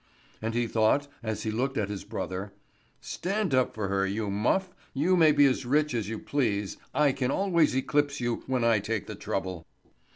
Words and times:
And 0.41 0.55
he 0.55 0.65
thought 0.65 1.07
as 1.21 1.43
he 1.43 1.51
looked 1.51 1.77
at 1.77 1.89
his 1.91 2.03
brother: 2.03 2.53
"Stand 3.01 3.53
up 3.53 3.75
for 3.75 3.87
her, 3.87 4.03
you 4.07 4.31
muff. 4.31 4.73
You 4.95 5.15
may 5.15 5.31
be 5.31 5.45
as 5.45 5.63
rich 5.63 5.93
as 5.93 6.09
you 6.09 6.17
please, 6.17 6.77
I 6.91 7.11
can 7.11 7.29
always 7.29 7.75
eclipse 7.75 8.19
you 8.19 8.41
when 8.47 8.63
I 8.63 8.79
take 8.79 9.05
the 9.05 9.13
trouble." 9.13 9.63